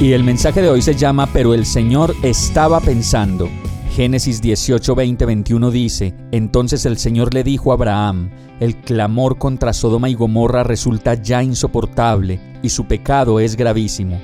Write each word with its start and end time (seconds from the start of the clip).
Y 0.00 0.14
el 0.14 0.24
mensaje 0.24 0.62
de 0.62 0.70
hoy 0.70 0.80
se 0.80 0.94
llama 0.94 1.28
Pero 1.30 1.52
el 1.52 1.66
Señor 1.66 2.16
estaba 2.22 2.80
pensando. 2.80 3.50
Génesis 3.94 4.40
18, 4.40 4.94
20, 4.94 5.26
21 5.26 5.70
dice, 5.70 6.14
Entonces 6.32 6.86
el 6.86 6.96
Señor 6.96 7.34
le 7.34 7.44
dijo 7.44 7.70
a 7.70 7.74
Abraham, 7.74 8.30
el 8.60 8.76
clamor 8.76 9.36
contra 9.36 9.74
Sodoma 9.74 10.08
y 10.08 10.14
Gomorra 10.14 10.64
resulta 10.64 11.12
ya 11.12 11.42
insoportable 11.42 12.40
y 12.62 12.70
su 12.70 12.86
pecado 12.86 13.40
es 13.40 13.56
gravísimo. 13.56 14.18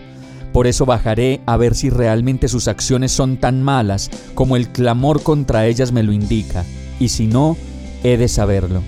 Por 0.51 0.67
eso 0.67 0.87
bajaré 0.87 1.43
a 1.45 1.59
ver 1.59 1.75
si 1.75 1.91
realmente 1.91 2.49
sus 2.49 2.69
acciones 2.69 3.13
son 3.13 3.37
tan 3.37 3.63
malas 3.63 4.11
como 4.35 4.57
el 4.57 4.69
clamor 4.69 5.23
contra 5.23 5.67
ellas 5.67 5.93
me 5.93 6.03
lo 6.03 6.13
indica, 6.13 6.65
y 6.99 7.09
si 7.09 7.27
no, 7.27 7.55
he 8.03 8.17
de 8.17 8.29
saberlo. 8.29 8.81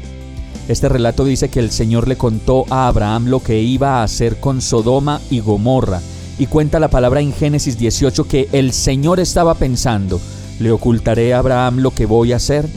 Este 0.68 0.88
relato 0.88 1.26
dice 1.26 1.50
que 1.50 1.60
el 1.60 1.70
Señor 1.70 2.08
le 2.08 2.16
contó 2.16 2.64
a 2.70 2.88
Abraham 2.88 3.26
lo 3.26 3.42
que 3.42 3.60
iba 3.60 4.00
a 4.00 4.04
hacer 4.04 4.40
con 4.40 4.62
Sodoma 4.62 5.20
y 5.28 5.40
Gomorra, 5.40 6.00
y 6.38 6.46
cuenta 6.46 6.78
la 6.78 6.88
palabra 6.88 7.20
en 7.20 7.32
Génesis 7.32 7.78
18 7.78 8.28
que 8.28 8.48
el 8.52 8.72
Señor 8.72 9.20
estaba 9.20 9.54
pensando, 9.54 10.20
¿le 10.60 10.70
ocultaré 10.70 11.34
a 11.34 11.40
Abraham 11.40 11.78
lo 11.78 11.90
que 11.90 12.06
voy 12.06 12.32
a 12.32 12.36
hacer? 12.36 12.68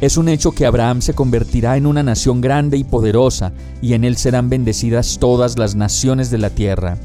Es 0.00 0.16
un 0.16 0.28
hecho 0.28 0.52
que 0.52 0.66
Abraham 0.66 1.02
se 1.02 1.14
convertirá 1.14 1.76
en 1.76 1.86
una 1.86 2.04
nación 2.04 2.40
grande 2.40 2.76
y 2.76 2.84
poderosa, 2.84 3.52
y 3.82 3.94
en 3.94 4.04
él 4.04 4.16
serán 4.16 4.48
bendecidas 4.48 5.18
todas 5.18 5.58
las 5.58 5.74
naciones 5.74 6.30
de 6.30 6.38
la 6.38 6.50
tierra. 6.50 6.98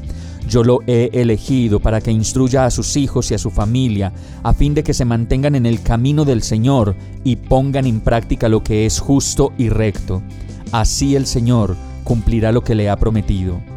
Yo 0.48 0.62
lo 0.62 0.80
he 0.86 1.10
elegido 1.12 1.80
para 1.80 2.00
que 2.00 2.12
instruya 2.12 2.66
a 2.66 2.70
sus 2.70 2.96
hijos 2.96 3.30
y 3.30 3.34
a 3.34 3.38
su 3.38 3.50
familia, 3.50 4.12
a 4.44 4.52
fin 4.52 4.74
de 4.74 4.84
que 4.84 4.94
se 4.94 5.04
mantengan 5.04 5.56
en 5.56 5.66
el 5.66 5.82
camino 5.82 6.24
del 6.24 6.42
Señor 6.42 6.94
y 7.24 7.36
pongan 7.36 7.86
en 7.86 8.00
práctica 8.00 8.48
lo 8.48 8.62
que 8.62 8.86
es 8.86 9.00
justo 9.00 9.52
y 9.58 9.70
recto. 9.70 10.22
Así 10.70 11.16
el 11.16 11.26
Señor 11.26 11.76
cumplirá 12.04 12.52
lo 12.52 12.62
que 12.62 12.76
le 12.76 12.90
ha 12.90 12.96
prometido. 12.96 13.73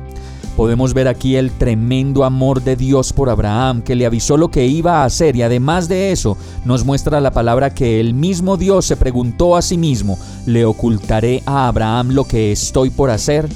Podemos 0.58 0.96
ver 0.96 1.08
aquí 1.08 1.36
el 1.36 1.52
tremendo 1.52 2.24
amor 2.24 2.64
de 2.64 2.76
Dios 2.76 3.14
por 3.14 3.30
Abraham, 3.30 3.84
que 3.84 3.96
le 3.96 4.08
avisó 4.08 4.38
lo 4.38 4.50
que 4.50 4.66
iba 4.66 5.04
a 5.04 5.06
hacer 5.06 5.36
y 5.36 5.44
además 5.44 5.88
de 5.88 6.12
eso 6.12 6.36
nos 6.66 6.84
muestra 6.84 7.22
la 7.22 7.30
palabra 7.30 7.76
que 7.76 8.00
el 8.00 8.16
mismo 8.16 8.58
Dios 8.58 8.88
se 8.88 8.98
preguntó 8.98 9.56
a 9.56 9.62
sí 9.62 9.78
mismo, 9.78 10.18
¿le 10.48 10.66
ocultaré 10.66 11.44
a 11.46 11.68
Abraham 11.68 12.10
lo 12.10 12.24
que 12.24 12.52
estoy 12.52 12.90
por 12.90 13.12
hacer? 13.12 13.48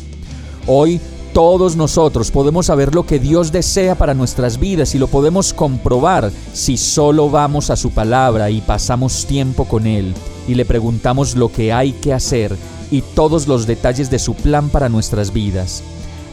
Hoy 0.68 1.02
todos 1.34 1.76
nosotros 1.76 2.30
podemos 2.30 2.68
saber 2.68 2.94
lo 2.94 3.08
que 3.08 3.18
Dios 3.18 3.52
desea 3.52 3.96
para 3.96 4.14
nuestras 4.14 4.60
vidas 4.60 4.94
y 4.94 5.00
lo 5.00 5.08
podemos 5.08 5.56
comprobar 5.56 6.32
si 6.54 6.78
solo 6.78 7.32
vamos 7.32 7.72
a 7.72 7.78
su 7.78 7.90
palabra 7.90 8.52
y 8.52 8.62
pasamos 8.62 9.26
tiempo 9.26 9.66
con 9.66 9.88
Él 9.88 10.14
y 10.48 10.54
le 10.54 10.66
preguntamos 10.66 11.36
lo 11.36 11.52
que 11.52 11.74
hay 11.74 11.94
que 11.94 12.14
hacer 12.14 12.56
y 12.92 13.02
todos 13.02 13.48
los 13.48 13.66
detalles 13.66 14.12
de 14.12 14.20
su 14.20 14.36
plan 14.36 14.70
para 14.70 14.88
nuestras 14.88 15.34
vidas. 15.34 15.82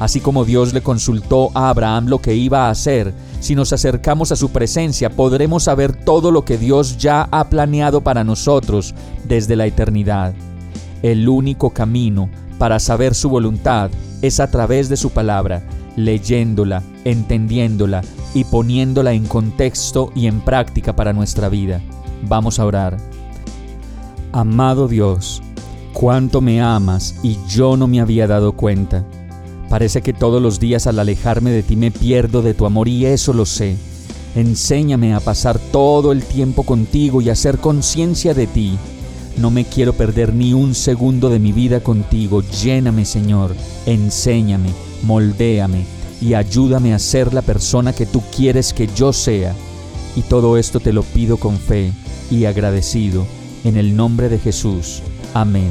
Así 0.00 0.20
como 0.20 0.44
Dios 0.44 0.72
le 0.72 0.80
consultó 0.80 1.50
a 1.54 1.70
Abraham 1.70 2.06
lo 2.06 2.20
que 2.20 2.34
iba 2.34 2.66
a 2.66 2.70
hacer, 2.70 3.12
si 3.40 3.54
nos 3.54 3.72
acercamos 3.72 4.30
a 4.30 4.36
su 4.36 4.50
presencia 4.50 5.10
podremos 5.10 5.64
saber 5.64 5.92
todo 5.92 6.30
lo 6.30 6.44
que 6.44 6.56
Dios 6.56 6.98
ya 6.98 7.28
ha 7.30 7.48
planeado 7.48 8.02
para 8.02 8.22
nosotros 8.22 8.94
desde 9.24 9.56
la 9.56 9.66
eternidad. 9.66 10.34
El 11.02 11.28
único 11.28 11.70
camino 11.70 12.28
para 12.58 12.78
saber 12.78 13.14
su 13.14 13.28
voluntad 13.28 13.90
es 14.22 14.40
a 14.40 14.50
través 14.50 14.88
de 14.88 14.96
su 14.96 15.10
palabra, 15.10 15.62
leyéndola, 15.96 16.82
entendiéndola 17.04 18.02
y 18.34 18.44
poniéndola 18.44 19.12
en 19.12 19.26
contexto 19.26 20.12
y 20.14 20.26
en 20.26 20.40
práctica 20.40 20.94
para 20.94 21.12
nuestra 21.12 21.48
vida. 21.48 21.80
Vamos 22.22 22.58
a 22.58 22.66
orar. 22.66 22.96
Amado 24.32 24.88
Dios, 24.88 25.42
cuánto 25.92 26.40
me 26.40 26.60
amas 26.60 27.16
y 27.22 27.38
yo 27.48 27.76
no 27.76 27.86
me 27.86 28.00
había 28.00 28.26
dado 28.26 28.52
cuenta. 28.52 29.04
Parece 29.68 30.02
que 30.02 30.12
todos 30.12 30.40
los 30.40 30.60
días 30.60 30.86
al 30.86 30.98
alejarme 30.98 31.50
de 31.50 31.62
ti 31.62 31.76
me 31.76 31.90
pierdo 31.90 32.42
de 32.42 32.54
tu 32.54 32.66
amor 32.66 32.88
y 32.88 33.06
eso 33.06 33.32
lo 33.32 33.46
sé. 33.46 33.76
Enséñame 34.34 35.14
a 35.14 35.20
pasar 35.20 35.58
todo 35.58 36.12
el 36.12 36.22
tiempo 36.22 36.62
contigo 36.62 37.20
y 37.20 37.28
a 37.28 37.32
hacer 37.32 37.58
conciencia 37.58 38.34
de 38.34 38.46
ti 38.46 38.78
no 39.38 39.52
me 39.52 39.64
quiero 39.64 39.92
perder 39.92 40.34
ni 40.34 40.52
un 40.52 40.74
segundo 40.74 41.30
de 41.30 41.38
mi 41.38 41.52
vida 41.52 41.80
contigo. 41.80 42.42
Lléname, 42.42 43.04
Señor. 43.04 43.54
Enséñame, 43.86 44.70
moldéame 45.04 45.84
y 46.20 46.34
ayúdame 46.34 46.92
a 46.92 46.98
ser 46.98 47.32
la 47.32 47.42
persona 47.42 47.92
que 47.92 48.04
tú 48.04 48.20
quieres 48.34 48.72
que 48.72 48.88
yo 48.96 49.12
sea. 49.12 49.54
Y 50.16 50.22
todo 50.22 50.56
esto 50.56 50.80
te 50.80 50.92
lo 50.92 51.04
pido 51.04 51.36
con 51.36 51.56
fe 51.58 51.92
y 52.30 52.46
agradecido. 52.46 53.26
En 53.62 53.76
el 53.76 53.94
nombre 53.94 54.28
de 54.28 54.38
Jesús. 54.38 55.02
Amén. 55.34 55.70